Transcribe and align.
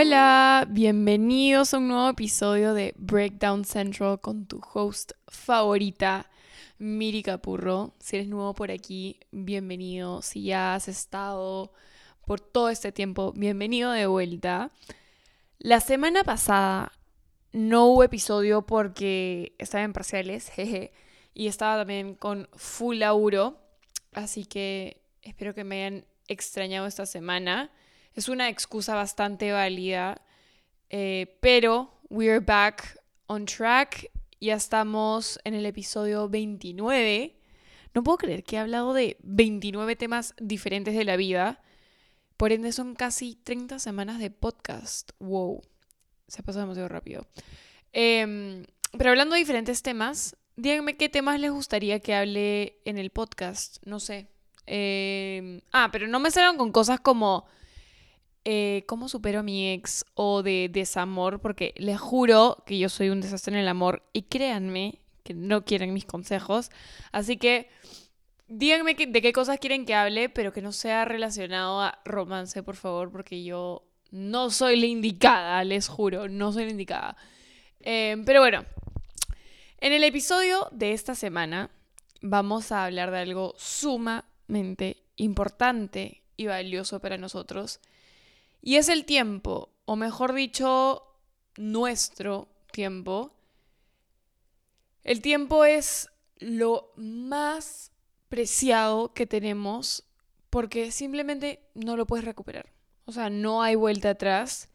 Hola, 0.00 0.64
bienvenidos 0.70 1.74
a 1.74 1.78
un 1.78 1.88
nuevo 1.88 2.08
episodio 2.08 2.72
de 2.72 2.94
Breakdown 2.98 3.64
Central 3.64 4.20
con 4.20 4.46
tu 4.46 4.60
host 4.72 5.10
favorita, 5.26 6.30
Miri 6.78 7.24
Capurro. 7.24 7.96
Si 7.98 8.14
eres 8.14 8.28
nuevo 8.28 8.54
por 8.54 8.70
aquí, 8.70 9.18
bienvenido. 9.32 10.22
Si 10.22 10.44
ya 10.44 10.76
has 10.76 10.86
estado 10.86 11.72
por 12.24 12.38
todo 12.38 12.70
este 12.70 12.92
tiempo, 12.92 13.32
bienvenido 13.32 13.90
de 13.90 14.06
vuelta. 14.06 14.70
La 15.58 15.80
semana 15.80 16.22
pasada 16.22 16.92
no 17.50 17.86
hubo 17.86 18.04
episodio 18.04 18.64
porque 18.64 19.56
estaba 19.58 19.82
en 19.82 19.92
parciales, 19.92 20.48
jeje, 20.54 20.92
y 21.34 21.48
estaba 21.48 21.76
también 21.76 22.14
con 22.14 22.48
full 22.54 22.98
laburo, 22.98 23.58
así 24.12 24.44
que 24.44 25.02
espero 25.22 25.56
que 25.56 25.64
me 25.64 25.84
hayan 25.84 26.04
extrañado 26.28 26.86
esta 26.86 27.04
semana. 27.04 27.72
Es 28.18 28.28
una 28.28 28.48
excusa 28.48 28.96
bastante 28.96 29.52
válida, 29.52 30.20
eh, 30.90 31.38
pero 31.40 32.00
we're 32.10 32.40
back 32.40 33.00
on 33.28 33.46
track. 33.46 34.10
Ya 34.40 34.56
estamos 34.56 35.38
en 35.44 35.54
el 35.54 35.64
episodio 35.64 36.28
29. 36.28 37.36
No 37.94 38.02
puedo 38.02 38.18
creer 38.18 38.42
que 38.42 38.56
he 38.56 38.58
hablado 38.58 38.92
de 38.92 39.18
29 39.22 39.94
temas 39.94 40.34
diferentes 40.40 40.96
de 40.96 41.04
la 41.04 41.14
vida. 41.14 41.62
Por 42.36 42.50
ende, 42.50 42.72
son 42.72 42.96
casi 42.96 43.36
30 43.36 43.78
semanas 43.78 44.18
de 44.18 44.32
podcast. 44.32 45.12
Wow. 45.20 45.62
Se 46.26 46.40
ha 46.40 46.44
pasado 46.44 46.64
demasiado 46.64 46.88
rápido. 46.88 47.24
Em, 47.92 48.66
pero 48.98 49.10
hablando 49.10 49.34
de 49.34 49.42
diferentes 49.42 49.82
temas, 49.82 50.36
díganme 50.56 50.96
qué 50.96 51.08
temas 51.08 51.38
les 51.38 51.52
gustaría 51.52 52.00
que 52.00 52.16
hable 52.16 52.80
en 52.84 52.98
el 52.98 53.10
podcast. 53.10 53.76
No 53.86 54.00
sé. 54.00 54.26
Em, 54.66 55.60
ah, 55.70 55.90
pero 55.92 56.08
no 56.08 56.18
me 56.18 56.32
salgan 56.32 56.56
con 56.56 56.72
cosas 56.72 56.98
como 56.98 57.46
eh, 58.44 58.84
cómo 58.86 59.08
supero 59.08 59.40
a 59.40 59.42
mi 59.42 59.72
ex 59.72 60.04
o 60.14 60.42
de 60.42 60.68
desamor, 60.72 61.40
porque 61.40 61.74
les 61.76 61.98
juro 61.98 62.62
que 62.66 62.78
yo 62.78 62.88
soy 62.88 63.10
un 63.10 63.20
desastre 63.20 63.54
en 63.54 63.60
el 63.60 63.68
amor 63.68 64.02
y 64.12 64.22
créanme 64.22 65.00
que 65.22 65.34
no 65.34 65.64
quieren 65.64 65.92
mis 65.92 66.06
consejos. 66.06 66.70
Así 67.12 67.36
que 67.36 67.68
díganme 68.48 68.94
de 68.94 69.22
qué 69.22 69.32
cosas 69.32 69.58
quieren 69.58 69.84
que 69.84 69.94
hable, 69.94 70.28
pero 70.28 70.52
que 70.52 70.62
no 70.62 70.72
sea 70.72 71.04
relacionado 71.04 71.80
a 71.80 72.00
romance, 72.04 72.62
por 72.62 72.76
favor, 72.76 73.12
porque 73.12 73.44
yo 73.44 73.86
no 74.10 74.50
soy 74.50 74.80
la 74.80 74.86
indicada, 74.86 75.62
les 75.64 75.88
juro, 75.88 76.28
no 76.28 76.52
soy 76.52 76.64
la 76.64 76.70
indicada. 76.70 77.16
Em, 77.80 78.24
pero 78.24 78.40
bueno, 78.40 78.64
en 79.80 79.92
el 79.92 80.02
episodio 80.02 80.68
de 80.72 80.92
esta 80.92 81.14
semana 81.14 81.70
vamos 82.20 82.72
a 82.72 82.84
hablar 82.84 83.10
de 83.10 83.18
algo 83.18 83.54
sumamente 83.56 85.04
importante 85.16 86.22
y 86.36 86.46
valioso 86.46 87.00
para 87.00 87.18
nosotros. 87.18 87.80
Y 88.68 88.76
es 88.76 88.90
el 88.90 89.06
tiempo, 89.06 89.72
o 89.86 89.96
mejor 89.96 90.34
dicho, 90.34 91.02
nuestro 91.56 92.50
tiempo. 92.70 93.34
El 95.04 95.22
tiempo 95.22 95.64
es 95.64 96.10
lo 96.36 96.92
más 96.94 97.92
preciado 98.28 99.14
que 99.14 99.26
tenemos 99.26 100.04
porque 100.50 100.90
simplemente 100.90 101.62
no 101.72 101.96
lo 101.96 102.06
puedes 102.06 102.26
recuperar. 102.26 102.70
O 103.06 103.12
sea, 103.12 103.30
no 103.30 103.62
hay 103.62 103.74
vuelta 103.74 104.10
atrás. 104.10 104.68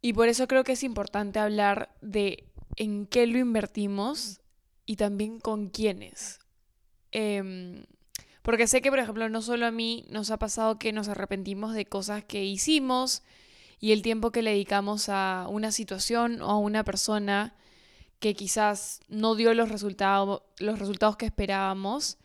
Y 0.00 0.12
por 0.14 0.28
eso 0.28 0.48
creo 0.48 0.64
que 0.64 0.72
es 0.72 0.82
importante 0.82 1.38
hablar 1.38 1.94
de 2.00 2.52
en 2.74 3.06
qué 3.06 3.28
lo 3.28 3.38
invertimos 3.38 4.40
y 4.86 4.96
también 4.96 5.38
con 5.38 5.68
quiénes. 5.68 6.40
Em, 7.12 7.84
porque 8.44 8.66
sé 8.66 8.82
que, 8.82 8.90
por 8.90 8.98
ejemplo, 8.98 9.26
no 9.30 9.40
solo 9.40 9.64
a 9.64 9.70
mí 9.70 10.04
nos 10.10 10.30
ha 10.30 10.38
pasado 10.38 10.78
que 10.78 10.92
nos 10.92 11.08
arrepentimos 11.08 11.72
de 11.72 11.86
cosas 11.86 12.22
que 12.24 12.44
hicimos 12.44 13.22
y 13.80 13.92
el 13.92 14.02
tiempo 14.02 14.32
que 14.32 14.42
le 14.42 14.50
dedicamos 14.50 15.08
a 15.08 15.46
una 15.48 15.72
situación 15.72 16.42
o 16.42 16.50
a 16.50 16.58
una 16.58 16.84
persona 16.84 17.54
que 18.18 18.34
quizás 18.34 19.00
no 19.08 19.34
dio 19.34 19.54
los, 19.54 19.70
resultados 19.70 20.42
los 20.58 20.78
resultados 20.78 21.16
que 21.16 21.24
esperábamos. 21.24 22.18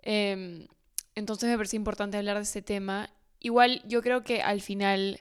Em, 0.00 0.68
entonces 1.14 1.50
me 1.50 1.56
parece 1.58 1.76
importante 1.76 2.16
hablar 2.16 2.36
de 2.36 2.44
este 2.44 2.62
tema. 2.62 3.10
Igual 3.38 3.82
yo 3.86 4.00
creo 4.00 4.24
que 4.24 4.40
al 4.40 4.62
final 4.62 5.20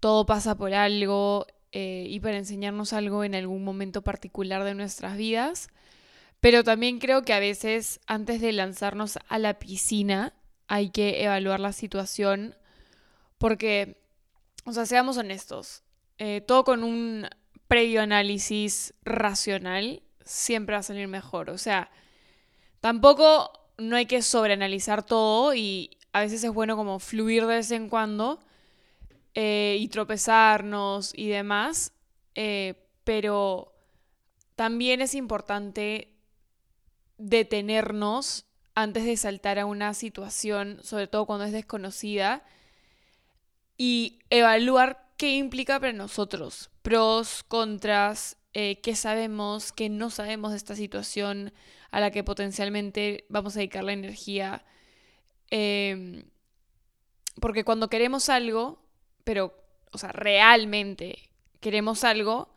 todo 0.00 0.26
pasa 0.26 0.58
por 0.58 0.74
algo 0.74 1.46
eh, 1.72 2.04
y 2.10 2.20
para 2.20 2.36
enseñarnos 2.36 2.92
algo 2.92 3.24
en 3.24 3.34
algún 3.34 3.64
momento 3.64 4.02
particular 4.02 4.64
de 4.64 4.74
nuestras 4.74 5.16
vidas. 5.16 5.68
Pero 6.40 6.64
también 6.64 6.98
creo 6.98 7.22
que 7.22 7.32
a 7.32 7.40
veces 7.40 8.00
antes 8.06 8.40
de 8.40 8.52
lanzarnos 8.52 9.18
a 9.28 9.38
la 9.38 9.58
piscina 9.58 10.34
hay 10.68 10.90
que 10.90 11.24
evaluar 11.24 11.60
la 11.60 11.72
situación 11.72 12.54
porque, 13.38 14.02
o 14.64 14.72
sea, 14.72 14.86
seamos 14.86 15.16
honestos, 15.16 15.82
eh, 16.18 16.40
todo 16.40 16.64
con 16.64 16.84
un 16.84 17.28
previo 17.68 18.00
análisis 18.02 18.94
racional 19.04 20.02
siempre 20.24 20.74
va 20.74 20.80
a 20.80 20.82
salir 20.82 21.08
mejor. 21.08 21.50
O 21.50 21.58
sea, 21.58 21.90
tampoco 22.80 23.50
no 23.78 23.96
hay 23.96 24.06
que 24.06 24.22
sobreanalizar 24.22 25.04
todo 25.04 25.54
y 25.54 25.98
a 26.12 26.20
veces 26.20 26.42
es 26.44 26.52
bueno 26.52 26.76
como 26.76 26.98
fluir 26.98 27.42
de 27.42 27.56
vez 27.56 27.70
en 27.70 27.88
cuando 27.88 28.40
eh, 29.34 29.76
y 29.78 29.88
tropezarnos 29.88 31.12
y 31.14 31.28
demás, 31.28 31.92
eh, 32.34 32.74
pero 33.04 33.74
también 34.54 35.02
es 35.02 35.14
importante 35.14 36.15
detenernos 37.18 38.46
antes 38.74 39.04
de 39.04 39.16
saltar 39.16 39.58
a 39.58 39.66
una 39.66 39.94
situación, 39.94 40.80
sobre 40.82 41.06
todo 41.06 41.26
cuando 41.26 41.44
es 41.44 41.52
desconocida, 41.52 42.44
y 43.78 44.20
evaluar 44.30 45.06
qué 45.16 45.36
implica 45.36 45.80
para 45.80 45.92
nosotros, 45.92 46.70
pros, 46.82 47.42
contras, 47.42 48.36
eh, 48.52 48.80
qué 48.80 48.96
sabemos, 48.96 49.72
qué 49.72 49.88
no 49.88 50.10
sabemos 50.10 50.50
de 50.50 50.56
esta 50.56 50.74
situación 50.74 51.52
a 51.90 52.00
la 52.00 52.10
que 52.10 52.24
potencialmente 52.24 53.24
vamos 53.28 53.56
a 53.56 53.60
dedicar 53.60 53.84
la 53.84 53.92
energía. 53.92 54.64
Em, 55.50 56.24
porque 57.40 57.64
cuando 57.64 57.88
queremos 57.88 58.28
algo, 58.28 58.82
pero, 59.24 59.54
o 59.92 59.98
sea, 59.98 60.12
realmente 60.12 61.30
queremos 61.60 62.04
algo, 62.04 62.54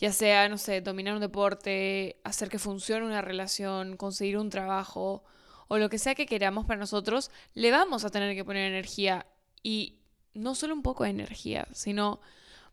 ya 0.00 0.12
sea, 0.12 0.48
no 0.48 0.56
sé, 0.56 0.80
dominar 0.80 1.14
un 1.14 1.20
deporte, 1.20 2.20
hacer 2.24 2.48
que 2.48 2.58
funcione 2.58 3.04
una 3.04 3.20
relación, 3.20 3.98
conseguir 3.98 4.38
un 4.38 4.48
trabajo 4.48 5.22
o 5.68 5.78
lo 5.78 5.90
que 5.90 5.98
sea 5.98 6.14
que 6.14 6.26
queramos 6.26 6.64
para 6.64 6.80
nosotros, 6.80 7.30
le 7.54 7.70
vamos 7.70 8.04
a 8.04 8.10
tener 8.10 8.34
que 8.34 8.44
poner 8.44 8.66
energía 8.72 9.26
y 9.62 10.00
no 10.32 10.54
solo 10.54 10.74
un 10.74 10.82
poco 10.82 11.04
de 11.04 11.10
energía, 11.10 11.68
sino 11.72 12.20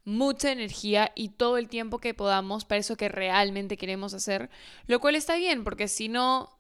mucha 0.06 0.54
energía 0.54 1.12
y 1.16 1.30
todo 1.30 1.58
el 1.58 1.68
tiempo 1.68 2.00
que 2.00 2.14
podamos 2.14 2.64
para 2.64 2.80
eso 2.80 2.96
que 2.96 3.10
realmente 3.10 3.76
queremos 3.76 4.14
hacer, 4.14 4.50
lo 4.88 5.02
cual 5.02 5.16
está 5.16 5.36
bien, 5.36 5.66
porque 5.66 5.90
si 5.90 6.08
no, 6.08 6.58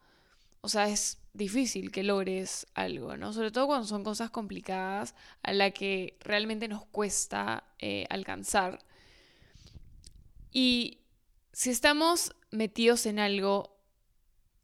o 0.60 0.68
sea, 0.68 0.90
es 0.90 1.20
difícil 1.34 1.92
que 1.92 2.04
logres 2.04 2.68
algo, 2.74 3.16
¿no? 3.16 3.32
Sobre 3.32 3.52
todo 3.52 3.68
cuando 3.68 3.88
son 3.88 4.04
cosas 4.04 4.32
complicadas 4.32 5.16
a 5.44 5.54
la 5.54 5.72
que 5.72 6.18
realmente 6.20 6.68
nos 6.68 6.86
cuesta 6.88 7.64
eh, 7.80 8.06
alcanzar. 8.10 8.80
Y 10.52 11.00
si 11.54 11.70
estamos 11.70 12.36
metidos 12.52 13.06
en 13.06 13.20
algo, 13.20 13.78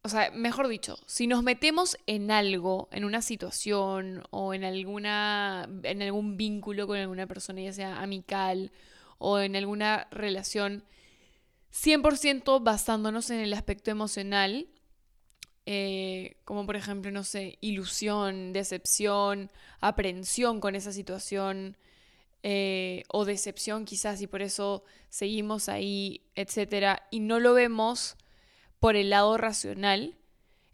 o 0.03 0.09
sea, 0.09 0.31
mejor 0.31 0.67
dicho, 0.67 0.97
si 1.07 1.27
nos 1.27 1.43
metemos 1.43 1.97
en 2.07 2.31
algo, 2.31 2.89
en 2.91 3.05
una 3.05 3.21
situación 3.21 4.23
o 4.31 4.53
en 4.53 4.63
alguna 4.63 5.67
en 5.83 6.01
algún 6.01 6.37
vínculo 6.37 6.87
con 6.87 6.97
alguna 6.97 7.27
persona, 7.27 7.61
ya 7.61 7.73
sea 7.73 8.01
amical 8.01 8.71
o 9.17 9.39
en 9.39 9.55
alguna 9.55 10.07
relación 10.11 10.83
100% 11.73 12.61
basándonos 12.61 13.29
en 13.29 13.39
el 13.39 13.53
aspecto 13.53 13.89
emocional, 13.89 14.67
eh, 15.65 16.37
como 16.45 16.65
por 16.65 16.75
ejemplo, 16.75 17.09
no 17.11 17.23
sé, 17.23 17.57
ilusión, 17.61 18.53
decepción, 18.53 19.51
aprensión 19.79 20.59
con 20.59 20.75
esa 20.75 20.91
situación, 20.91 21.77
eh, 22.43 23.03
o 23.07 23.25
decepción 23.25 23.85
quizás 23.85 24.21
y 24.21 24.27
por 24.27 24.41
eso 24.41 24.83
seguimos 25.09 25.69
ahí, 25.69 26.25
etcétera, 26.35 27.07
y 27.09 27.21
no 27.21 27.39
lo 27.39 27.53
vemos 27.53 28.17
por 28.79 28.97
el 28.97 29.09
lado 29.09 29.37
racional, 29.37 30.17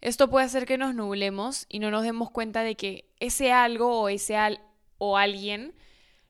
esto 0.00 0.28
puede 0.28 0.46
hacer 0.46 0.66
que 0.66 0.78
nos 0.78 0.94
nublemos 0.94 1.66
y 1.68 1.78
no 1.78 1.90
nos 1.90 2.02
demos 2.02 2.30
cuenta 2.30 2.62
de 2.62 2.74
que 2.74 3.08
ese 3.20 3.52
algo 3.52 4.00
o 4.00 4.08
ese 4.08 4.36
al 4.36 4.60
o 4.98 5.16
alguien 5.16 5.74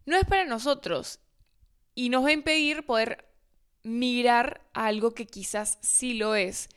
no 0.06 0.16
es 0.16 0.25
para 0.25 0.44
nosotros 0.44 1.20
y 1.94 2.08
nos 2.08 2.25
va 2.25 2.28
a 2.28 2.32
impedir 2.32 2.84
poder 2.84 3.26
migrar 3.82 4.69
a 4.75 4.87
algo 4.87 5.12
que 5.12 5.26
quizás 5.26 5.78
sí 5.81 6.14
lo 6.14 6.34
es. 6.34 6.69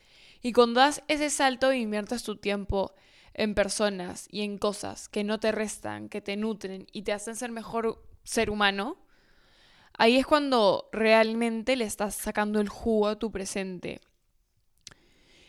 Y 0.41 0.53
cuando 0.53 0.79
das 0.79 1.03
ese 1.07 1.29
salto 1.29 1.71
e 1.71 1.79
inviertes 1.79 2.23
tu 2.23 2.37
tiempo 2.37 2.93
en 3.33 3.55
personas 3.55 4.27
y 4.31 4.41
en 4.41 4.57
cosas 4.57 5.09
que 5.09 5.23
no 5.23 5.39
te 5.39 5.51
restan, 5.51 6.09
que 6.09 6.21
te 6.21 6.37
nutren 6.37 6.87
y 6.91 7.01
te 7.01 7.13
hacen 7.13 7.35
ser 7.35 7.51
mejor 7.51 8.03
ser 8.23 8.49
humano, 8.49 8.97
ahí 9.97 10.17
es 10.17 10.25
cuando 10.25 10.89
realmente 10.91 11.75
le 11.75 11.85
estás 11.85 12.15
sacando 12.15 12.59
el 12.59 12.69
jugo 12.69 13.07
a 13.07 13.19
tu 13.19 13.31
presente. 13.31 14.01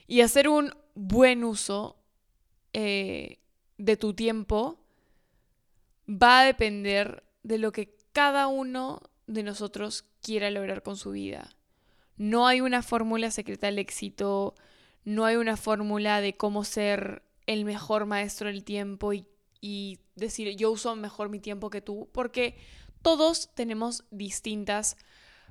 Y 0.06 0.21
hacer 0.21 0.49
un 0.49 0.75
buen 0.94 1.44
uso 1.44 1.97
eh, 2.73 3.38
de 3.79 3.97
tu 3.97 4.15
tiempo 4.15 4.79
va 6.09 6.41
a 6.41 6.44
depender 6.44 7.25
de 7.43 7.59
lo 7.59 7.73
que 7.73 7.97
cada 8.12 8.47
uno 8.47 9.00
de 9.26 9.43
nosotros 9.43 10.05
quiera 10.21 10.50
lograr 10.50 10.82
con 10.82 10.97
su 10.97 11.12
vida. 11.12 11.56
No 12.17 12.47
hay 12.47 12.61
una 12.61 12.82
fórmula 12.82 13.31
secreta 13.31 13.67
del 13.67 13.79
éxito, 13.79 14.55
no 15.05 15.25
hay 15.25 15.37
una 15.37 15.56
fórmula 15.56 16.21
de 16.21 16.37
cómo 16.37 16.65
ser 16.65 17.23
el 17.47 17.65
mejor 17.65 18.06
maestro 18.06 18.49
del 18.49 18.65
tiempo 18.65 19.12
y, 19.12 19.26
y 19.66 19.99
decir 20.14 20.55
yo 20.56 20.70
uso 20.70 20.94
mejor 20.94 21.31
mi 21.31 21.40
tiempo 21.40 21.70
que 21.70 21.81
tú, 21.81 22.11
porque 22.12 22.55
todos 23.00 23.49
tenemos 23.55 24.05
distintas 24.11 24.99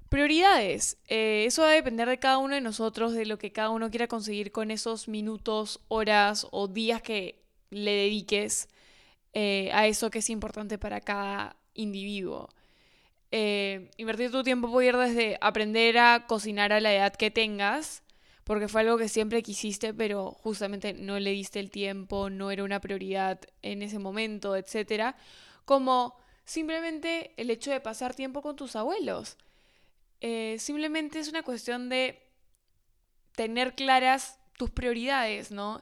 prioridades. 0.07 0.99
Eh, 1.07 1.45
eso 1.47 1.63
va 1.63 1.69
a 1.69 1.71
depender 1.71 2.07
de 2.07 2.19
cada 2.19 2.37
uno 2.37 2.53
de 2.53 2.61
nosotros, 2.61 3.13
de 3.13 3.25
lo 3.25 3.39
que 3.39 3.51
cada 3.51 3.71
uno 3.71 3.89
quiera 3.89 4.07
conseguir 4.07 4.51
con 4.51 4.69
esos 4.69 5.07
minutos, 5.07 5.81
horas 5.87 6.45
o 6.51 6.67
días 6.67 7.01
que 7.01 7.41
le 7.71 7.89
dediques 7.89 8.69
eh, 9.33 9.71
a 9.73 9.87
eso 9.87 10.11
que 10.11 10.19
es 10.19 10.29
importante 10.29 10.77
para 10.77 11.01
cada 11.01 11.55
individuo. 11.73 12.49
Eh, 13.31 13.89
invertir 13.97 14.29
tu 14.29 14.43
tiempo 14.43 14.69
puede 14.69 14.89
ir 14.89 14.97
desde 14.97 15.39
aprender 15.41 15.97
a 15.97 16.27
cocinar 16.27 16.71
a 16.71 16.79
la 16.79 16.93
edad 16.93 17.15
que 17.15 17.31
tengas, 17.31 18.02
porque 18.43 18.67
fue 18.67 18.81
algo 18.81 18.97
que 18.97 19.07
siempre 19.07 19.41
quisiste, 19.41 19.93
pero 19.93 20.31
justamente 20.31 20.93
no 20.93 21.19
le 21.19 21.31
diste 21.31 21.59
el 21.59 21.71
tiempo, 21.71 22.29
no 22.29 22.51
era 22.51 22.63
una 22.63 22.81
prioridad 22.81 23.39
en 23.61 23.81
ese 23.81 23.99
momento, 23.99 24.55
etc. 24.55 25.15
Como 25.65 26.17
simplemente 26.45 27.33
el 27.37 27.49
hecho 27.49 27.71
de 27.71 27.79
pasar 27.79 28.15
tiempo 28.15 28.41
con 28.41 28.55
tus 28.55 28.75
abuelos. 28.75 29.37
Eh, 30.21 30.57
simplemente 30.59 31.19
es 31.19 31.29
una 31.29 31.43
cuestión 31.43 31.89
de 31.89 32.21
tener 33.35 33.75
claras 33.75 34.39
tus 34.57 34.69
prioridades, 34.69 35.51
¿no? 35.51 35.81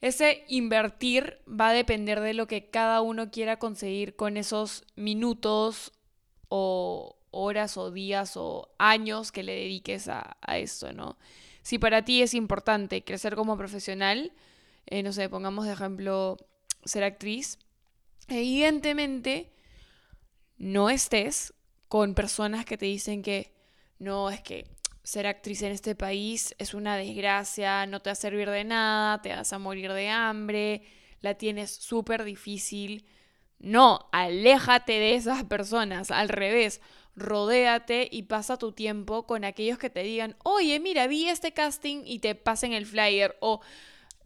Ese 0.00 0.44
invertir 0.48 1.38
va 1.48 1.68
a 1.68 1.72
depender 1.72 2.20
de 2.20 2.34
lo 2.34 2.46
que 2.46 2.70
cada 2.70 3.02
uno 3.02 3.30
quiera 3.30 3.58
conseguir 3.58 4.16
con 4.16 4.36
esos 4.36 4.84
minutos 4.96 5.92
o 6.48 7.16
horas 7.30 7.76
o 7.76 7.90
días 7.90 8.36
o 8.36 8.70
años 8.78 9.30
que 9.30 9.42
le 9.42 9.54
dediques 9.54 10.08
a, 10.08 10.36
a 10.40 10.58
¿no? 10.94 11.16
Si 11.62 11.78
para 11.78 12.04
ti 12.04 12.22
es 12.22 12.34
importante 12.34 13.04
crecer 13.04 13.36
como 13.36 13.56
profesional, 13.56 14.32
eh, 14.86 15.02
no 15.02 15.12
sé, 15.12 15.28
pongamos 15.28 15.66
de 15.66 15.72
ejemplo 15.72 16.36
ser 16.84 17.04
actriz, 17.04 17.58
evidentemente 18.28 19.52
no 20.56 20.90
estés 20.90 21.54
con 21.88 22.14
personas 22.14 22.64
que 22.64 22.78
te 22.78 22.86
dicen 22.86 23.22
que 23.22 23.52
no, 23.98 24.30
es 24.30 24.40
que 24.40 24.66
ser 25.02 25.26
actriz 25.26 25.62
en 25.62 25.72
este 25.72 25.94
país 25.94 26.54
es 26.58 26.74
una 26.74 26.96
desgracia, 26.96 27.86
no 27.86 28.00
te 28.00 28.10
va 28.10 28.12
a 28.12 28.16
servir 28.16 28.48
de 28.48 28.64
nada, 28.64 29.20
te 29.22 29.34
vas 29.34 29.52
a 29.52 29.58
morir 29.58 29.92
de 29.92 30.08
hambre, 30.08 30.82
la 31.20 31.34
tienes 31.34 31.70
súper 31.70 32.24
difícil. 32.24 33.06
No, 33.58 34.08
aléjate 34.12 34.92
de 34.92 35.14
esas 35.14 35.44
personas, 35.44 36.10
al 36.10 36.28
revés, 36.28 36.80
rodéate 37.16 38.08
y 38.10 38.24
pasa 38.24 38.56
tu 38.56 38.72
tiempo 38.72 39.26
con 39.26 39.44
aquellos 39.44 39.78
que 39.78 39.90
te 39.90 40.02
digan, 40.02 40.36
oye, 40.42 40.80
mira, 40.80 41.06
vi 41.06 41.28
este 41.28 41.52
casting 41.52 42.02
y 42.04 42.20
te 42.20 42.34
pasen 42.34 42.72
el 42.72 42.86
flyer 42.86 43.36
o 43.40 43.60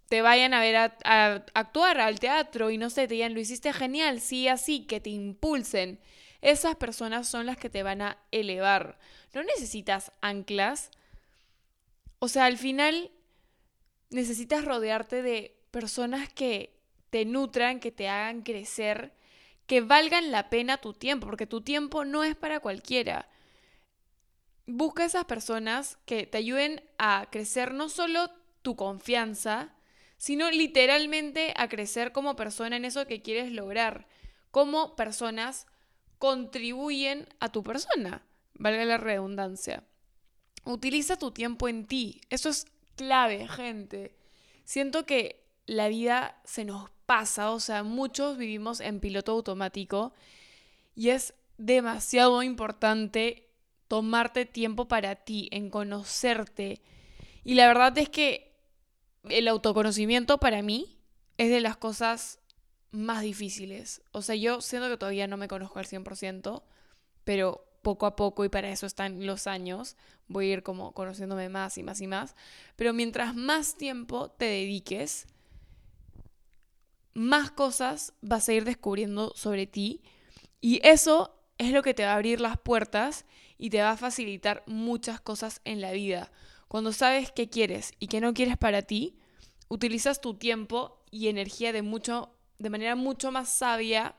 te 0.08 0.22
vayan 0.22 0.54
a 0.54 0.60
ver 0.60 0.76
a, 0.76 1.44
actuar 1.54 2.00
al 2.00 2.20
teatro 2.20 2.70
y 2.70 2.78
no 2.78 2.90
sé, 2.90 3.08
te 3.08 3.14
digan, 3.14 3.34
lo 3.34 3.40
hiciste 3.40 3.72
genial, 3.72 4.20
sí, 4.20 4.48
así, 4.48 4.86
que 4.86 5.00
te 5.00 5.10
impulsen. 5.10 6.00
Esas 6.40 6.76
personas 6.76 7.26
son 7.26 7.46
las 7.46 7.56
que 7.56 7.70
te 7.70 7.82
van 7.82 8.02
a 8.02 8.18
elevar. 8.30 8.98
No 9.32 9.42
necesitas 9.42 10.12
anclas. 10.20 10.90
O 12.18 12.28
sea, 12.28 12.44
al 12.44 12.58
final 12.58 13.10
necesitas 14.10 14.64
rodearte 14.64 15.22
de 15.22 15.56
personas 15.70 16.28
que 16.28 16.76
te 17.10 17.24
nutran, 17.24 17.80
que 17.80 17.90
te 17.90 18.08
hagan 18.08 18.42
crecer, 18.42 19.12
que 19.66 19.80
valgan 19.80 20.30
la 20.30 20.50
pena 20.50 20.78
tu 20.78 20.92
tiempo, 20.92 21.26
porque 21.26 21.46
tu 21.46 21.62
tiempo 21.62 22.04
no 22.04 22.24
es 22.24 22.36
para 22.36 22.60
cualquiera. 22.60 23.28
Busca 24.66 25.04
esas 25.04 25.24
personas 25.24 25.98
que 26.06 26.26
te 26.26 26.38
ayuden 26.38 26.82
a 26.98 27.28
crecer 27.30 27.74
no 27.74 27.88
solo 27.88 28.30
tu 28.62 28.76
confianza, 28.76 29.74
sino 30.16 30.50
literalmente 30.50 31.52
a 31.56 31.68
crecer 31.68 32.12
como 32.12 32.36
persona 32.36 32.76
en 32.76 32.84
eso 32.84 33.06
que 33.06 33.22
quieres 33.22 33.52
lograr. 33.52 34.06
Como 34.50 34.96
personas 34.96 35.66
contribuyen 36.18 37.28
a 37.40 37.50
tu 37.50 37.62
persona 37.62 38.22
valga 38.54 38.84
la 38.84 38.96
redundancia. 38.96 39.84
Utiliza 40.64 41.16
tu 41.16 41.30
tiempo 41.32 41.68
en 41.68 41.86
ti. 41.86 42.20
Eso 42.30 42.48
es 42.48 42.66
clave, 42.96 43.46
gente. 43.48 44.16
Siento 44.64 45.04
que 45.04 45.44
la 45.66 45.88
vida 45.88 46.40
se 46.44 46.64
nos 46.64 46.90
pasa, 47.06 47.50
o 47.50 47.60
sea, 47.60 47.82
muchos 47.82 48.36
vivimos 48.36 48.80
en 48.80 49.00
piloto 49.00 49.32
automático 49.32 50.12
y 50.94 51.10
es 51.10 51.34
demasiado 51.58 52.42
importante 52.42 53.48
tomarte 53.88 54.46
tiempo 54.46 54.88
para 54.88 55.14
ti, 55.16 55.48
en 55.52 55.70
conocerte. 55.70 56.80
Y 57.44 57.54
la 57.54 57.66
verdad 57.66 57.96
es 57.98 58.08
que 58.08 58.52
el 59.24 59.48
autoconocimiento 59.48 60.38
para 60.38 60.62
mí 60.62 60.98
es 61.38 61.50
de 61.50 61.60
las 61.60 61.76
cosas 61.76 62.40
más 62.90 63.22
difíciles. 63.22 64.02
O 64.12 64.22
sea, 64.22 64.34
yo 64.34 64.60
siento 64.60 64.88
que 64.88 64.96
todavía 64.96 65.26
no 65.26 65.36
me 65.36 65.48
conozco 65.48 65.78
al 65.78 65.86
100%, 65.86 66.62
pero 67.24 67.66
poco 67.82 68.06
a 68.06 68.16
poco 68.16 68.44
y 68.44 68.48
para 68.48 68.70
eso 68.70 68.86
están 68.86 69.26
los 69.26 69.46
años, 69.46 69.96
voy 70.26 70.50
a 70.50 70.52
ir 70.54 70.62
como 70.62 70.92
conociéndome 70.92 71.48
más 71.48 71.76
y 71.76 71.82
más 71.82 72.00
y 72.00 72.06
más, 72.06 72.34
pero 72.76 72.92
mientras 72.92 73.36
más 73.36 73.76
tiempo 73.76 74.30
te 74.30 74.46
dediques, 74.46 75.26
más 77.14 77.50
cosas 77.50 78.12
vas 78.20 78.48
a 78.48 78.52
ir 78.52 78.64
descubriendo 78.64 79.32
sobre 79.36 79.66
ti 79.66 80.02
y 80.60 80.80
eso 80.86 81.34
es 81.58 81.72
lo 81.72 81.82
que 81.82 81.94
te 81.94 82.04
va 82.04 82.12
a 82.12 82.16
abrir 82.16 82.40
las 82.40 82.58
puertas 82.58 83.24
y 83.56 83.70
te 83.70 83.80
va 83.80 83.92
a 83.92 83.96
facilitar 83.96 84.64
muchas 84.66 85.20
cosas 85.20 85.60
en 85.64 85.80
la 85.80 85.92
vida. 85.92 86.32
Cuando 86.68 86.92
sabes 86.92 87.30
qué 87.30 87.48
quieres 87.48 87.92
y 88.00 88.08
qué 88.08 88.20
no 88.20 88.34
quieres 88.34 88.56
para 88.56 88.82
ti, 88.82 89.16
utilizas 89.68 90.20
tu 90.20 90.34
tiempo 90.34 91.02
y 91.10 91.28
energía 91.28 91.72
de 91.72 91.82
mucho 91.82 92.34
de 92.58 92.70
manera 92.70 92.94
mucho 92.94 93.30
más 93.30 93.48
sabia 93.48 94.14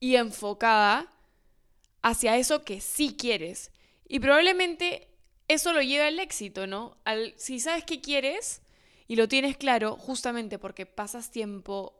y 0.00 0.16
enfocada 0.16 1.12
hacia 2.02 2.36
eso 2.36 2.64
que 2.64 2.80
sí 2.80 3.16
quieres. 3.16 3.72
Y 4.06 4.20
probablemente 4.20 5.08
eso 5.48 5.72
lo 5.72 5.82
lleva 5.82 6.06
al 6.06 6.18
éxito, 6.18 6.66
¿no? 6.66 6.96
Al, 7.04 7.34
si 7.36 7.60
sabes 7.60 7.84
qué 7.84 8.00
quieres 8.00 8.62
y 9.08 9.16
lo 9.16 9.26
tienes 9.26 9.56
claro, 9.56 9.96
justamente 9.96 10.58
porque 10.58 10.86
pasas 10.86 11.30
tiempo 11.30 11.94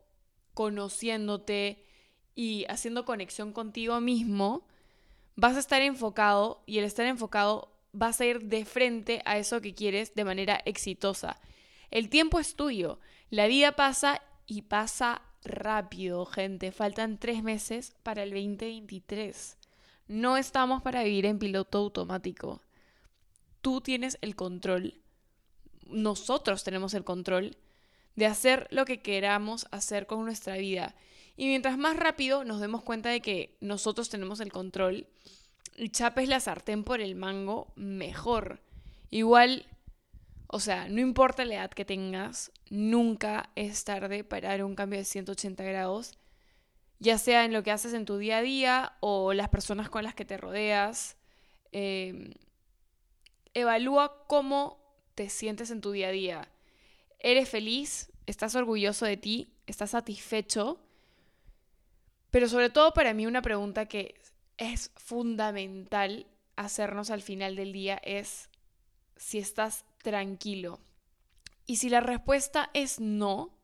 conociéndote 0.54 1.84
y 2.34 2.66
haciendo 2.68 3.04
conexión 3.04 3.52
contigo 3.52 4.00
mismo, 4.00 4.66
vas 5.34 5.56
a 5.56 5.60
estar 5.60 5.82
enfocado 5.82 6.62
y 6.66 6.78
el 6.78 6.84
estar 6.84 7.06
enfocado 7.06 7.72
vas 7.92 8.20
a 8.20 8.26
ir 8.26 8.44
de 8.44 8.64
frente 8.64 9.22
a 9.24 9.38
eso 9.38 9.60
que 9.60 9.74
quieres 9.74 10.14
de 10.14 10.24
manera 10.24 10.60
exitosa. 10.66 11.40
El 11.90 12.10
tiempo 12.10 12.38
es 12.38 12.54
tuyo, 12.54 13.00
la 13.30 13.46
vida 13.46 13.72
pasa 13.72 14.22
y 14.46 14.62
pasa 14.62 15.22
rápido, 15.44 16.26
gente. 16.26 16.72
Faltan 16.72 17.18
tres 17.18 17.42
meses 17.42 17.94
para 18.02 18.22
el 18.22 18.30
2023. 18.30 19.56
No 20.08 20.36
estamos 20.36 20.82
para 20.82 21.02
vivir 21.02 21.26
en 21.26 21.38
piloto 21.38 21.78
automático. 21.78 22.62
Tú 23.60 23.80
tienes 23.80 24.18
el 24.20 24.36
control, 24.36 25.00
nosotros 25.88 26.64
tenemos 26.64 26.94
el 26.94 27.04
control 27.04 27.56
de 28.16 28.26
hacer 28.26 28.66
lo 28.70 28.84
que 28.84 29.00
queramos 29.00 29.66
hacer 29.70 30.06
con 30.06 30.24
nuestra 30.24 30.56
vida. 30.56 30.94
Y 31.36 31.46
mientras 31.46 31.78
más 31.78 31.96
rápido 31.96 32.44
nos 32.44 32.60
demos 32.60 32.82
cuenta 32.82 33.10
de 33.10 33.20
que 33.20 33.56
nosotros 33.60 34.08
tenemos 34.08 34.40
el 34.40 34.52
control 34.52 35.06
y 35.76 35.90
chapes 35.90 36.28
la 36.28 36.40
sartén 36.40 36.84
por 36.84 37.00
el 37.00 37.14
mango, 37.14 37.72
mejor. 37.76 38.60
Igual, 39.10 39.66
o 40.48 40.58
sea, 40.58 40.88
no 40.88 41.00
importa 41.00 41.44
la 41.44 41.54
edad 41.54 41.70
que 41.70 41.84
tengas, 41.84 42.50
nunca 42.70 43.50
es 43.54 43.84
tarde 43.84 44.24
para 44.24 44.48
dar 44.48 44.64
un 44.64 44.74
cambio 44.74 44.98
de 44.98 45.04
180 45.04 45.62
grados 45.62 46.18
ya 47.00 47.18
sea 47.18 47.44
en 47.44 47.52
lo 47.52 47.62
que 47.62 47.70
haces 47.70 47.94
en 47.94 48.04
tu 48.04 48.18
día 48.18 48.38
a 48.38 48.42
día 48.42 48.92
o 49.00 49.32
las 49.32 49.48
personas 49.48 49.88
con 49.88 50.02
las 50.02 50.14
que 50.14 50.24
te 50.24 50.36
rodeas. 50.36 51.16
Em, 51.72 52.34
evalúa 53.54 54.24
cómo 54.26 54.87
te 55.18 55.28
sientes 55.28 55.72
en 55.72 55.80
tu 55.80 55.90
día 55.90 56.08
a 56.08 56.12
día. 56.12 56.48
¿Eres 57.18 57.48
feliz? 57.48 58.12
¿Estás 58.26 58.54
orgulloso 58.54 59.04
de 59.04 59.16
ti? 59.16 59.52
¿Estás 59.66 59.90
satisfecho? 59.90 60.78
Pero 62.30 62.48
sobre 62.48 62.70
todo 62.70 62.92
para 62.92 63.14
mí 63.14 63.26
una 63.26 63.42
pregunta 63.42 63.86
que 63.86 64.14
es 64.58 64.92
fundamental 64.94 66.28
hacernos 66.54 67.10
al 67.10 67.20
final 67.20 67.56
del 67.56 67.72
día 67.72 68.00
es 68.04 68.48
si 69.16 69.38
estás 69.38 69.84
tranquilo. 70.04 70.78
Y 71.66 71.78
si 71.78 71.88
la 71.90 71.98
respuesta 71.98 72.70
es 72.72 73.00
no, 73.00 73.58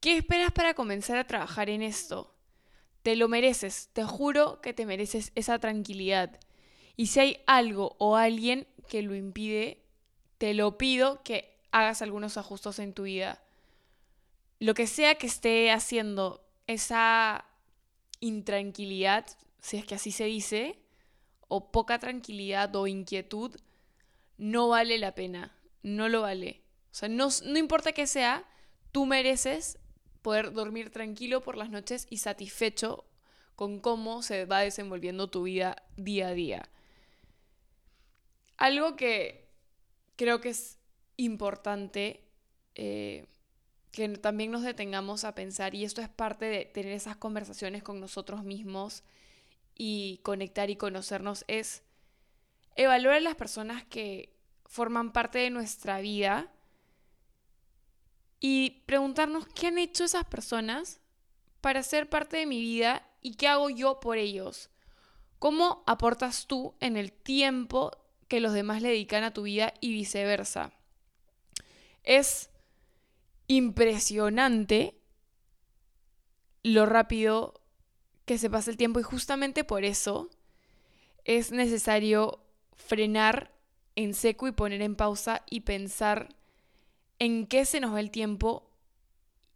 ¿Qué 0.00 0.16
esperas 0.16 0.50
para 0.50 0.74
comenzar 0.74 1.16
a 1.16 1.28
trabajar 1.28 1.70
en 1.70 1.80
esto? 1.80 2.34
Te 3.04 3.14
lo 3.14 3.28
mereces, 3.28 3.88
te 3.92 4.02
juro 4.02 4.60
que 4.60 4.74
te 4.74 4.84
mereces 4.84 5.30
esa 5.36 5.60
tranquilidad. 5.60 6.40
Y 6.96 7.06
si 7.06 7.20
hay 7.20 7.38
algo 7.46 7.94
o 8.00 8.16
alguien 8.16 8.66
que 8.88 9.00
lo 9.00 9.14
impide, 9.14 9.83
te 10.38 10.54
lo 10.54 10.78
pido 10.78 11.22
que 11.22 11.56
hagas 11.70 12.02
algunos 12.02 12.36
ajustes 12.36 12.78
en 12.78 12.92
tu 12.92 13.04
vida. 13.04 13.42
Lo 14.58 14.74
que 14.74 14.86
sea 14.86 15.16
que 15.16 15.26
esté 15.26 15.70
haciendo 15.70 16.44
esa 16.66 17.44
intranquilidad, 18.20 19.26
si 19.60 19.76
es 19.76 19.84
que 19.84 19.96
así 19.96 20.12
se 20.12 20.24
dice, 20.24 20.78
o 21.48 21.70
poca 21.70 21.98
tranquilidad 21.98 22.74
o 22.76 22.86
inquietud, 22.86 23.56
no 24.38 24.68
vale 24.68 24.98
la 24.98 25.14
pena, 25.14 25.56
no 25.82 26.08
lo 26.08 26.22
vale. 26.22 26.62
O 26.92 26.94
sea, 26.94 27.08
no, 27.08 27.28
no 27.44 27.58
importa 27.58 27.92
qué 27.92 28.06
sea, 28.06 28.44
tú 28.92 29.06
mereces 29.06 29.78
poder 30.22 30.52
dormir 30.52 30.90
tranquilo 30.90 31.42
por 31.42 31.56
las 31.56 31.70
noches 31.70 32.06
y 32.08 32.18
satisfecho 32.18 33.04
con 33.56 33.80
cómo 33.80 34.22
se 34.22 34.46
va 34.46 34.60
desenvolviendo 34.60 35.28
tu 35.28 35.42
vida 35.42 35.82
día 35.96 36.28
a 36.28 36.32
día. 36.32 36.68
Algo 38.56 38.96
que 38.96 39.43
creo 40.16 40.40
que 40.40 40.50
es 40.50 40.78
importante 41.16 42.24
eh, 42.74 43.26
que 43.92 44.08
también 44.08 44.50
nos 44.50 44.62
detengamos 44.62 45.24
a 45.24 45.34
pensar, 45.34 45.74
y 45.74 45.84
esto 45.84 46.00
es 46.00 46.08
parte 46.08 46.46
de 46.46 46.64
tener 46.64 46.92
esas 46.92 47.16
conversaciones 47.16 47.82
con 47.82 48.00
nosotros 48.00 48.42
mismos 48.42 49.04
y 49.76 50.18
conectar 50.22 50.68
y 50.70 50.76
conocernos, 50.76 51.44
es 51.46 51.82
evaluar 52.74 53.16
a 53.16 53.20
las 53.20 53.36
personas 53.36 53.84
que 53.84 54.34
forman 54.66 55.12
parte 55.12 55.38
de 55.38 55.50
nuestra 55.50 56.00
vida 56.00 56.50
y 58.40 58.82
preguntarnos 58.86 59.46
qué 59.46 59.68
han 59.68 59.78
hecho 59.78 60.04
esas 60.04 60.24
personas 60.24 61.00
para 61.60 61.82
ser 61.82 62.08
parte 62.08 62.36
de 62.36 62.46
mi 62.46 62.60
vida 62.60 63.08
y 63.22 63.36
qué 63.36 63.48
hago 63.48 63.70
yo 63.70 64.00
por 64.00 64.18
ellos. 64.18 64.70
¿Cómo 65.38 65.84
aportas 65.86 66.46
tú 66.46 66.74
en 66.80 66.96
el 66.96 67.12
tiempo 67.12 67.92
que 68.34 68.40
los 68.40 68.52
demás 68.52 68.82
le 68.82 68.88
dedican 68.88 69.22
a 69.22 69.32
tu 69.32 69.42
vida 69.42 69.74
y 69.80 69.92
viceversa? 69.92 70.72
Es 72.02 72.50
impresionante 73.46 74.96
lo 76.64 76.84
rápido 76.84 77.54
que 78.24 78.38
se 78.38 78.50
pasa 78.50 78.72
el 78.72 78.76
tiempo 78.76 78.98
y 78.98 79.04
justamente 79.04 79.62
por 79.62 79.84
eso 79.84 80.30
es 81.24 81.52
necesario 81.52 82.40
frenar 82.74 83.52
en 83.94 84.14
seco 84.14 84.48
y 84.48 84.52
poner 84.52 84.82
en 84.82 84.96
pausa 84.96 85.44
y 85.48 85.60
pensar 85.60 86.34
en 87.20 87.46
qué 87.46 87.64
se 87.64 87.78
nos 87.78 87.94
va 87.94 88.00
el 88.00 88.10
tiempo 88.10 88.68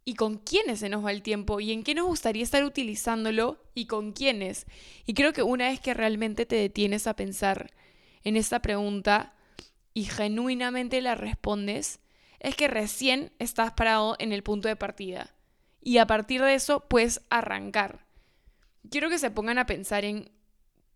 y 0.05 0.13
con 0.13 0.37
quiénes 0.37 0.79
se 0.79 0.87
nos 0.87 1.03
va 1.03 1.11
el 1.11 1.21
tiempo 1.21 1.59
y 1.59 1.73
en 1.73 1.83
qué 1.83 1.95
nos 1.95 2.05
gustaría 2.05 2.43
estar 2.43 2.63
utilizándolo 2.63 3.61
y 3.75 3.87
con 3.87 4.13
quiénes. 4.13 4.67
Y 5.05 5.15
creo 5.15 5.33
que 5.33 5.43
una 5.43 5.67
vez 5.67 5.81
que 5.81 5.93
realmente 5.93 6.45
te 6.45 6.55
detienes 6.55 7.07
a 7.07 7.17
pensar 7.17 7.73
en 8.23 8.37
esta 8.37 8.61
pregunta 8.61 9.33
y 9.93 10.05
genuinamente 10.05 11.01
la 11.01 11.15
respondes, 11.15 11.99
es 12.39 12.55
que 12.55 12.67
recién 12.67 13.31
estás 13.39 13.73
parado 13.73 14.15
en 14.19 14.31
el 14.31 14.43
punto 14.43 14.67
de 14.67 14.75
partida. 14.75 15.33
Y 15.81 15.97
a 15.97 16.07
partir 16.07 16.41
de 16.41 16.53
eso 16.53 16.81
puedes 16.81 17.21
arrancar. 17.29 18.05
Quiero 18.89 19.09
que 19.09 19.19
se 19.19 19.31
pongan 19.31 19.57
a 19.57 19.65
pensar 19.65 20.05
en 20.05 20.31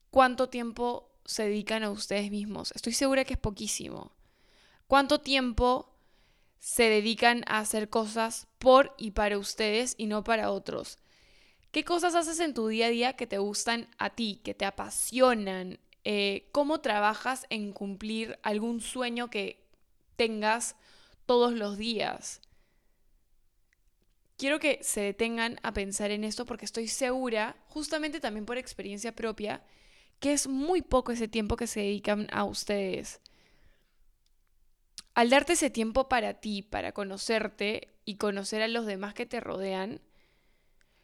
cuánto 0.10 0.50
tiempo 0.50 1.12
se 1.26 1.44
dedican 1.44 1.84
a 1.84 1.90
ustedes 1.90 2.32
mismos. 2.32 2.72
Estoy 2.76 2.94
segura 2.94 3.26
que 3.26 3.34
es 3.34 3.40
poquísimo. 3.40 4.12
¿Cuánto 4.88 5.20
tiempo 5.20 5.94
se 6.60 6.84
dedican 6.84 7.44
a 7.48 7.60
hacer 7.60 7.90
cosas 7.90 8.48
por 8.58 8.94
y 8.98 9.12
para 9.12 9.38
ustedes 9.38 9.96
y 9.98 10.06
no 10.06 10.24
para 10.24 10.52
otros? 10.52 11.00
¿Qué 11.72 11.84
cosas 11.84 12.16
haces 12.16 12.40
en 12.40 12.54
tu 12.54 12.68
día 12.68 12.88
a 12.88 12.90
día 12.90 13.14
que 13.14 13.26
te 13.26 13.38
gustan 13.38 13.88
a 13.98 14.12
ti, 14.12 14.40
que 14.44 14.54
te 14.54 14.66
apasionan? 14.66 15.80
Eh, 16.06 16.50
¿Cómo 16.52 16.82
trabajas 16.82 17.46
en 17.50 17.72
cumplir 17.72 18.38
algún 18.44 18.82
sueño 18.82 19.30
que 19.30 19.66
tengas 20.16 20.76
todos 21.26 21.54
los 21.54 21.78
días? 21.78 22.42
Quiero 24.38 24.60
que 24.60 24.80
se 24.82 25.02
detengan 25.02 25.60
a 25.64 25.72
pensar 25.74 26.12
en 26.12 26.24
esto 26.24 26.46
porque 26.46 26.66
estoy 26.66 26.88
segura, 26.88 27.56
justamente 27.70 28.20
también 28.20 28.46
por 28.46 28.58
experiencia 28.58 29.16
propia, 29.16 29.64
que 30.20 30.34
es 30.34 30.48
muy 30.48 30.82
poco 30.82 31.12
ese 31.12 31.28
tiempo 31.28 31.56
que 31.56 31.68
se 31.68 31.82
dedican 31.82 32.28
a 32.32 32.44
ustedes. 32.44 33.22
Al 35.14 35.30
darte 35.30 35.54
ese 35.54 35.70
tiempo 35.70 36.10
para 36.10 36.42
ti, 36.42 36.62
para 36.64 36.92
conocerte 36.92 37.94
y 38.04 38.16
conocer 38.16 38.62
a 38.62 38.68
los 38.68 38.86
demás 38.86 39.14
que 39.14 39.26
te 39.26 39.40
rodean, 39.40 40.02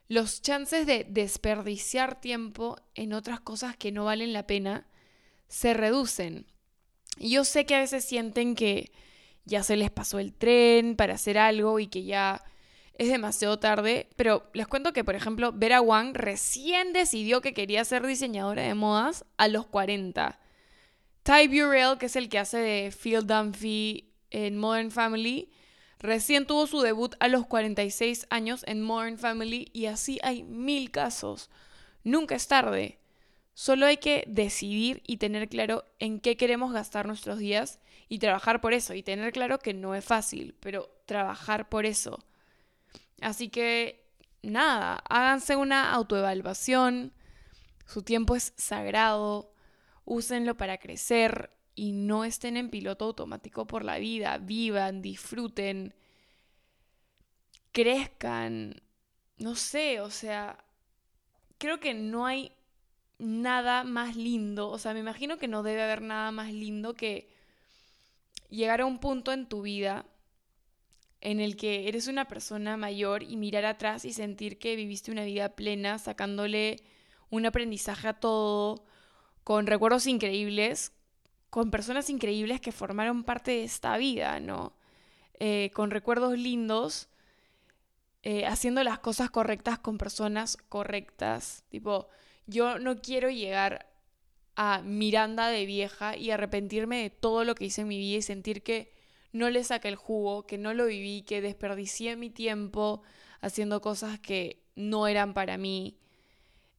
los 0.09 0.41
chances 0.41 0.87
de 0.87 1.05
desperdiciar 1.07 2.19
tiempo 2.19 2.77
en 2.95 3.13
otras 3.13 3.39
cosas 3.39 3.77
que 3.77 3.91
no 3.91 4.05
valen 4.05 4.33
la 4.33 4.47
pena 4.47 4.88
se 5.49 5.73
reducen. 5.73 6.45
Y 7.17 7.31
yo 7.31 7.43
sé 7.43 7.65
que 7.65 7.75
a 7.75 7.79
veces 7.79 8.05
sienten 8.05 8.55
que 8.55 8.91
ya 9.43 9.63
se 9.63 9.75
les 9.75 9.91
pasó 9.91 10.19
el 10.19 10.33
tren 10.33 10.95
para 10.95 11.15
hacer 11.15 11.37
algo 11.37 11.79
y 11.79 11.87
que 11.87 12.03
ya 12.03 12.41
es 12.97 13.09
demasiado 13.09 13.59
tarde, 13.59 14.09
pero 14.15 14.49
les 14.53 14.67
cuento 14.67 14.93
que, 14.93 15.03
por 15.03 15.15
ejemplo, 15.15 15.51
Vera 15.53 15.81
Wang 15.81 16.13
recién 16.13 16.93
decidió 16.93 17.41
que 17.41 17.53
quería 17.53 17.83
ser 17.85 18.05
diseñadora 18.05 18.61
de 18.63 18.73
modas 18.73 19.25
a 19.37 19.47
los 19.47 19.65
40. 19.67 20.37
Ty 21.23 21.47
Burrell, 21.47 21.97
que 21.97 22.07
es 22.07 22.15
el 22.15 22.29
que 22.29 22.39
hace 22.39 22.57
de 22.57 22.91
Phil 22.91 23.25
Dunphy 23.25 24.11
en 24.31 24.57
Modern 24.57 24.91
Family, 24.91 25.49
recién 25.99 26.45
tuvo 26.45 26.67
su 26.67 26.81
debut 26.81 27.15
a 27.19 27.29
los 27.29 27.45
46 27.45 28.27
años 28.29 28.63
en 28.67 28.81
Modern 28.81 29.17
Family 29.17 29.69
y 29.73 29.85
así 29.85 30.19
hay 30.21 30.43
mil 30.43 30.91
casos. 30.91 31.49
Nunca 32.03 32.35
es 32.35 32.47
tarde. 32.47 32.98
Solo 33.59 33.87
hay 33.87 33.97
que 33.97 34.23
decidir 34.25 35.03
y 35.05 35.17
tener 35.17 35.49
claro 35.49 35.83
en 35.99 36.21
qué 36.21 36.37
queremos 36.37 36.71
gastar 36.71 37.05
nuestros 37.07 37.39
días 37.39 37.81
y 38.07 38.19
trabajar 38.19 38.61
por 38.61 38.73
eso. 38.73 38.93
Y 38.93 39.03
tener 39.03 39.33
claro 39.33 39.59
que 39.59 39.73
no 39.73 39.95
es 39.95 40.05
fácil, 40.05 40.55
pero 40.61 40.89
trabajar 41.05 41.67
por 41.67 41.85
eso. 41.85 42.23
Así 43.19 43.49
que 43.49 44.13
nada, 44.41 45.03
háganse 45.09 45.57
una 45.57 45.91
autoevaluación, 45.91 47.11
su 47.85 48.01
tiempo 48.01 48.37
es 48.37 48.53
sagrado, 48.55 49.51
úsenlo 50.05 50.55
para 50.55 50.77
crecer 50.77 51.49
y 51.75 51.91
no 51.91 52.23
estén 52.23 52.55
en 52.55 52.69
piloto 52.69 53.03
automático 53.03 53.67
por 53.67 53.83
la 53.83 53.97
vida, 53.97 54.37
vivan, 54.37 55.01
disfruten, 55.01 55.93
crezcan, 57.73 58.81
no 59.35 59.55
sé, 59.55 59.99
o 59.99 60.09
sea, 60.09 60.63
creo 61.57 61.81
que 61.81 61.93
no 61.93 62.25
hay 62.25 62.53
nada 63.19 63.83
más 63.83 64.15
lindo, 64.15 64.69
o 64.69 64.79
sea, 64.79 64.93
me 64.93 65.01
imagino 65.01 65.37
que 65.37 65.47
no 65.47 65.61
debe 65.61 65.83
haber 65.83 66.01
nada 66.01 66.31
más 66.31 66.51
lindo 66.51 66.93
que 66.95 67.29
llegar 68.49 68.81
a 68.81 68.85
un 68.85 68.99
punto 68.99 69.31
en 69.33 69.47
tu 69.47 69.61
vida 69.61 70.05
en 71.21 71.41
el 71.41 71.57
que 71.57 71.89
eres 71.89 72.07
una 72.07 72.25
persona 72.29 72.77
mayor 72.77 73.23
y 73.23 73.35
mirar 73.35 73.65
atrás 73.65 74.05
y 74.05 74.13
sentir 74.13 74.57
que 74.57 74.77
viviste 74.77 75.11
una 75.11 75.25
vida 75.25 75.49
plena, 75.49 75.99
sacándole 75.99 76.81
un 77.29 77.45
aprendizaje 77.45 78.07
a 78.07 78.13
todo, 78.13 78.85
con 79.43 79.67
recuerdos 79.67 80.07
increíbles, 80.07 80.93
con 81.49 81.71
personas 81.71 82.09
increíbles 82.09 82.61
que 82.61 82.71
formaron 82.71 83.23
parte 83.23 83.51
de 83.51 83.63
esta 83.65 83.97
vida, 83.97 84.39
¿no? 84.39 84.73
Eh, 85.39 85.71
con 85.73 85.91
recuerdos 85.91 86.37
lindos, 86.37 87.09
eh, 88.23 88.45
haciendo 88.45 88.83
las 88.83 88.99
cosas 88.99 89.29
correctas 89.29 89.79
con 89.79 89.97
personas 89.97 90.57
correctas. 90.57 91.63
Tipo, 91.69 92.07
yo 92.49 92.79
no 92.79 93.01
quiero 93.01 93.29
llegar 93.29 93.87
a 94.55 94.81
Miranda 94.81 95.47
de 95.47 95.65
vieja 95.65 96.17
y 96.17 96.31
arrepentirme 96.31 97.01
de 97.01 97.09
todo 97.09 97.45
lo 97.45 97.55
que 97.55 97.65
hice 97.65 97.81
en 97.81 97.87
mi 97.87 97.97
vida 97.97 98.17
y 98.17 98.21
sentir 98.21 98.63
que 98.63 98.91
no 99.31 99.49
le 99.49 99.63
saqué 99.63 99.87
el 99.87 99.95
jugo, 99.95 100.45
que 100.45 100.57
no 100.57 100.73
lo 100.73 100.87
viví, 100.87 101.21
que 101.21 101.41
desperdicié 101.41 102.15
mi 102.15 102.29
tiempo 102.29 103.01
haciendo 103.41 103.81
cosas 103.81 104.19
que 104.19 104.63
no 104.75 105.07
eran 105.07 105.33
para 105.33 105.57
mí. 105.57 105.97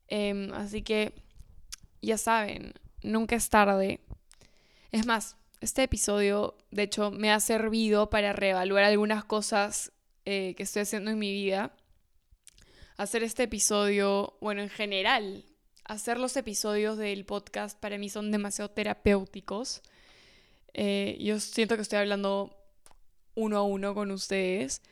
Em, 0.08 0.52
así 0.52 0.82
que 0.82 1.14
ya 2.02 2.18
saben, 2.18 2.74
nunca 3.02 3.36
es 3.36 3.48
tarde. 3.48 4.00
Es 4.90 5.06
más, 5.06 5.36
este 5.60 5.84
episodio, 5.84 6.58
de 6.70 6.82
hecho, 6.82 7.10
me 7.10 7.30
ha 7.30 7.40
servido 7.40 8.10
para 8.10 8.32
reevaluar 8.32 8.84
algunas 8.84 9.24
cosas 9.24 9.92
eh, 10.24 10.54
que 10.56 10.64
estoy 10.64 10.82
haciendo 10.82 11.12
en 11.12 11.18
mi 11.18 11.32
vida. 11.32 11.74
Hacer 12.96 13.22
este 13.22 13.44
episodio, 13.44 14.36
bueno, 14.40 14.62
en 14.62 14.68
general, 14.68 15.44
hacer 15.90 16.18
los 16.18 16.36
episodios 16.36 16.96
del 16.98 17.24
podcast 17.24 17.78
para 17.78 17.98
mí 17.98 18.08
son 18.08 18.30
demasiado 18.30 18.70
terapéuticos. 18.70 19.82
Eh, 20.72 21.18
yo 21.20 21.40
siento 21.40 21.74
que 21.74 21.82
estoy 21.82 21.98
hablando 21.98 22.56
uno 23.34 23.58
a 23.58 23.62
uno 23.64 23.92
con 23.92 24.12
ustedes. 24.12 24.82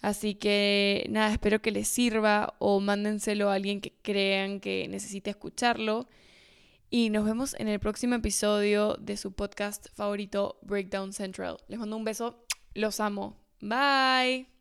Así 0.00 0.34
que 0.34 1.06
nada, 1.10 1.32
espero 1.32 1.60
que 1.60 1.70
les 1.70 1.86
sirva 1.86 2.54
o 2.60 2.80
mándenselo 2.80 3.50
a 3.50 3.54
alguien 3.54 3.82
que 3.82 3.92
crean 4.00 4.60
que 4.60 4.88
necesite 4.88 5.28
escucharlo. 5.30 6.08
Y 6.88 7.10
nos 7.10 7.26
vemos 7.26 7.54
en 7.58 7.68
el 7.68 7.78
próximo 7.78 8.14
episodio 8.14 8.94
de 8.94 9.18
su 9.18 9.32
podcast 9.32 9.88
favorito, 9.94 10.58
Breakdown 10.62 11.12
Central. 11.12 11.58
Les 11.68 11.78
mando 11.78 11.96
un 11.96 12.04
beso, 12.04 12.42
los 12.72 13.00
amo. 13.00 13.36
Bye. 13.60 14.57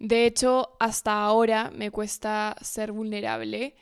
De 0.00 0.24
hecho, 0.24 0.76
hasta 0.80 1.22
ahora 1.22 1.70
me 1.70 1.90
cuesta 1.90 2.56
ser 2.62 2.90
vulnerable. 2.90 3.76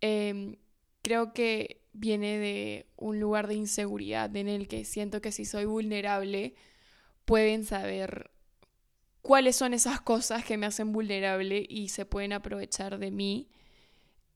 Em, 0.00 0.56
creo 1.02 1.34
que 1.34 1.82
viene 1.92 2.38
de 2.38 2.86
un 2.96 3.20
lugar 3.20 3.48
de 3.48 3.54
inseguridad 3.54 4.34
en 4.34 4.48
el 4.48 4.66
que 4.66 4.86
siento 4.86 5.20
que 5.20 5.30
si 5.30 5.44
soy 5.44 5.66
vulnerable 5.66 6.54
pueden 7.26 7.66
saber 7.66 8.30
cuáles 9.20 9.54
son 9.56 9.74
esas 9.74 10.00
cosas 10.00 10.42
que 10.42 10.56
me 10.56 10.64
hacen 10.64 10.90
vulnerable 10.90 11.66
y 11.68 11.90
se 11.90 12.06
pueden 12.06 12.32
aprovechar 12.32 12.98
de 12.98 13.10
mí. 13.10 13.50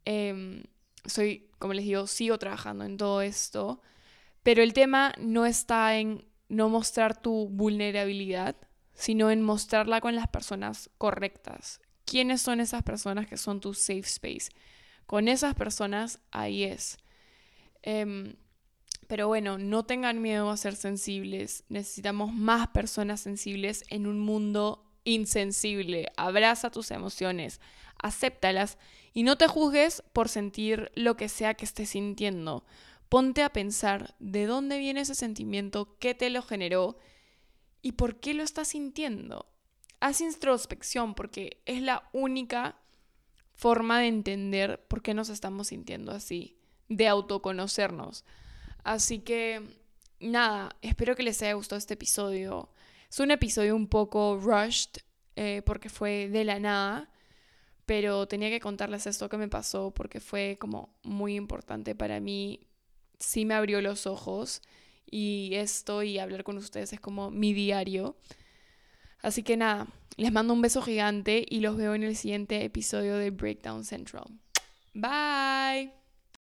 Em, 0.04 0.64
soy, 1.06 1.48
como 1.58 1.72
les 1.72 1.86
digo, 1.86 2.06
sigo 2.06 2.38
trabajando 2.38 2.84
en 2.84 2.98
todo 2.98 3.22
esto, 3.22 3.80
pero 4.42 4.62
el 4.62 4.74
tema 4.74 5.14
no 5.18 5.46
está 5.46 5.96
en 5.98 6.26
no 6.48 6.68
mostrar 6.68 7.20
tu 7.20 7.48
vulnerabilidad, 7.48 8.56
sino 8.96 9.30
en 9.30 9.42
mostrarla 9.42 10.00
con 10.00 10.16
las 10.16 10.26
personas 10.26 10.90
correctas. 10.98 11.80
¿Quiénes 12.04 12.40
son 12.40 12.60
esas 12.60 12.82
personas 12.82 13.26
que 13.26 13.36
son 13.36 13.60
tu 13.60 13.74
safe 13.74 14.00
space? 14.00 14.50
Con 15.06 15.28
esas 15.28 15.54
personas 15.54 16.18
ahí 16.32 16.64
es. 16.64 16.98
Em, 17.82 18.36
pero 19.06 19.28
bueno, 19.28 19.58
no 19.58 19.84
tengan 19.84 20.20
miedo 20.20 20.50
a 20.50 20.56
ser 20.56 20.74
sensibles. 20.74 21.64
Necesitamos 21.68 22.32
más 22.32 22.68
personas 22.68 23.20
sensibles 23.20 23.84
en 23.88 24.06
un 24.06 24.18
mundo 24.18 24.84
insensible. 25.04 26.08
Abraza 26.16 26.70
tus 26.70 26.90
emociones, 26.90 27.60
acéptalas 28.02 28.78
y 29.12 29.22
no 29.22 29.36
te 29.36 29.46
juzgues 29.46 30.02
por 30.12 30.28
sentir 30.28 30.90
lo 30.94 31.16
que 31.16 31.28
sea 31.28 31.54
que 31.54 31.64
estés 31.64 31.90
sintiendo. 31.90 32.64
Ponte 33.08 33.42
a 33.42 33.50
pensar 33.50 34.16
de 34.18 34.46
dónde 34.46 34.78
viene 34.78 35.02
ese 35.02 35.14
sentimiento, 35.14 35.96
qué 36.00 36.14
te 36.14 36.28
lo 36.28 36.42
generó 36.42 36.98
y 37.82 37.92
por 37.92 38.20
qué 38.20 38.34
lo 38.34 38.42
estás 38.42 38.68
sintiendo. 38.68 39.46
Haz 40.00 40.20
introspección 40.20 41.14
porque 41.14 41.62
es 41.64 41.80
la 41.82 42.08
única 42.12 42.78
forma 43.54 44.00
de 44.00 44.08
entender 44.08 44.86
por 44.86 45.02
qué 45.02 45.14
nos 45.14 45.30
estamos 45.30 45.68
sintiendo 45.68 46.12
así, 46.12 46.58
de 46.88 47.08
autoconocernos. 47.08 48.24
Así 48.84 49.20
que, 49.20 49.62
nada, 50.20 50.76
espero 50.82 51.16
que 51.16 51.22
les 51.22 51.40
haya 51.42 51.54
gustado 51.54 51.78
este 51.78 51.94
episodio. 51.94 52.70
Es 53.08 53.18
un 53.18 53.30
episodio 53.30 53.74
un 53.74 53.88
poco 53.88 54.38
rushed 54.38 55.00
eh, 55.36 55.62
porque 55.64 55.88
fue 55.88 56.28
de 56.28 56.44
la 56.44 56.60
nada, 56.60 57.10
pero 57.86 58.28
tenía 58.28 58.50
que 58.50 58.60
contarles 58.60 59.06
esto 59.06 59.28
que 59.28 59.38
me 59.38 59.48
pasó 59.48 59.92
porque 59.92 60.20
fue 60.20 60.56
como 60.60 60.98
muy 61.02 61.34
importante 61.34 61.94
para 61.94 62.20
mí. 62.20 62.60
Sí 63.18 63.44
me 63.44 63.54
abrió 63.54 63.80
los 63.80 64.06
ojos 64.06 64.60
y 65.10 65.50
esto 65.54 66.02
y 66.02 66.18
hablar 66.18 66.44
con 66.44 66.56
ustedes 66.56 66.92
es 66.92 67.00
como 67.00 67.30
mi 67.30 67.52
diario. 67.52 68.16
Así 69.22 69.42
que 69.42 69.56
nada, 69.56 69.88
les 70.16 70.32
mando 70.32 70.54
un 70.54 70.62
beso 70.62 70.82
gigante 70.82 71.44
y 71.48 71.60
los 71.60 71.76
veo 71.76 71.94
en 71.94 72.02
el 72.02 72.16
siguiente 72.16 72.64
episodio 72.64 73.16
de 73.16 73.30
Breakdown 73.30 73.84
Central. 73.84 74.24
Bye. 74.94 75.95